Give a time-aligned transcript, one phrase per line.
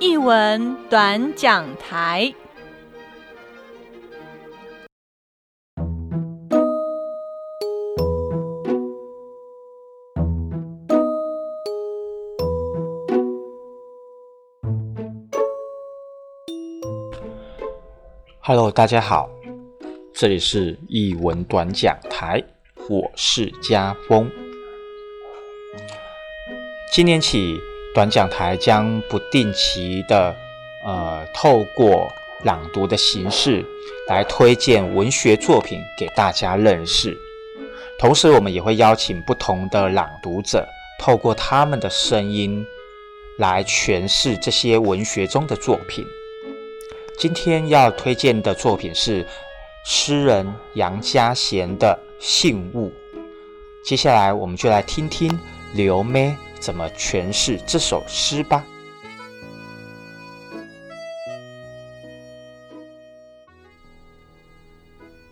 [0.00, 2.32] 译文短讲台。
[18.40, 19.28] Hello，大家好，
[20.14, 22.42] 这里是译文短讲台，
[22.88, 24.30] 我是家峰。
[26.90, 27.58] 今年起，
[27.92, 30.34] 短讲台将不定期的
[30.84, 32.10] 呃，透过
[32.44, 33.64] 朗读的形式
[34.08, 37.18] 来推荐文学作品给大家认识。
[37.98, 40.66] 同时，我们也会邀请不同的朗读者，
[40.98, 42.64] 透过他们的声音
[43.38, 46.06] 来诠释这些文学中的作品。
[47.18, 49.26] 今天要推荐的作品是
[49.84, 52.88] 诗人杨家贤的《信物》。
[53.84, 55.38] 接下来，我们就来听听
[55.74, 56.34] 刘妹。
[56.60, 58.64] 怎么诠释这首诗吧？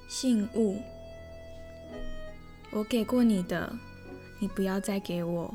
[0.09, 0.81] 信物，
[2.71, 3.71] 我给过你的，
[4.41, 5.55] 你不要再给我。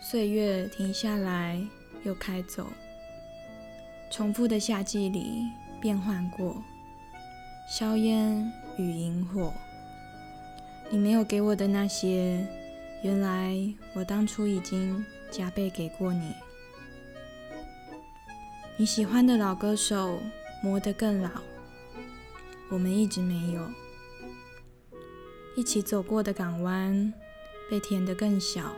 [0.00, 1.60] 岁月停下来
[2.04, 2.66] 又开走，
[4.12, 5.44] 重复的夏季里
[5.80, 6.62] 变换过，
[7.68, 9.52] 硝烟与萤火。
[10.90, 12.46] 你没有给我的那些。
[13.02, 13.56] 原来
[13.94, 16.34] 我当初已经加倍给过你。
[18.76, 20.20] 你喜欢的老歌手
[20.62, 21.30] 磨得更老，
[22.68, 23.70] 我们一直没有
[25.56, 27.12] 一起走过的港湾
[27.70, 28.74] 被填得更小。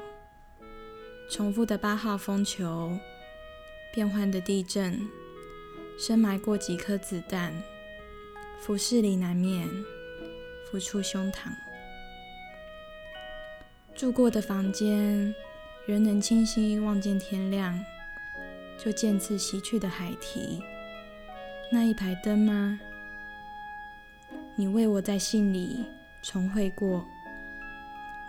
[1.31, 2.99] 重复的八号风球，
[3.93, 5.09] 变换的地震，
[5.99, 7.55] 深埋过几颗子弹，
[8.61, 9.69] 浮世里难免
[10.71, 11.51] 浮出胸膛。
[14.01, 15.35] 住过的房间，
[15.85, 17.79] 仍能清晰望见天亮，
[18.83, 20.59] 就渐次袭去的海堤，
[21.71, 22.81] 那一排灯吗？
[24.55, 25.85] 你为我在信里
[26.23, 27.05] 重绘过，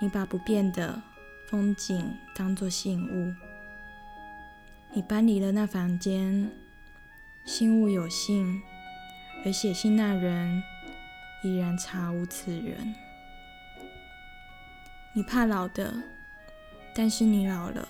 [0.02, 1.02] 你把不变的
[1.48, 3.34] 风景当作信物，
[4.92, 6.52] 你搬离了那房间，
[7.46, 8.62] 信物有信，
[9.46, 10.62] 而写信那人
[11.46, 12.94] 依然查无此人。
[15.14, 15.94] 你怕老的，
[16.96, 17.88] 但是你老了。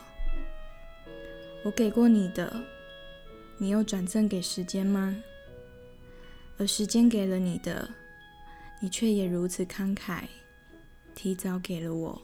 [1.63, 2.51] 我给过你的，
[3.57, 5.15] 你又转赠给时间吗？
[6.57, 7.87] 而时间给了你的，
[8.79, 10.23] 你却也如此慷慨，
[11.13, 12.21] 提早给了我。